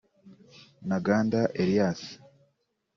[0.87, 2.01] Ntaganda Elias